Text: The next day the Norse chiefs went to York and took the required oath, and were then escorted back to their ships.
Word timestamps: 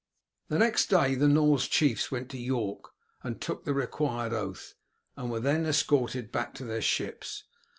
The 0.47 0.57
next 0.57 0.87
day 0.87 1.13
the 1.13 1.27
Norse 1.27 1.67
chiefs 1.67 2.09
went 2.11 2.29
to 2.31 2.37
York 2.39 2.89
and 3.21 3.39
took 3.39 3.65
the 3.65 3.73
required 3.75 4.33
oath, 4.33 4.73
and 5.15 5.29
were 5.29 5.39
then 5.39 5.63
escorted 5.67 6.31
back 6.31 6.55
to 6.55 6.65
their 6.65 6.81
ships. 6.81 7.43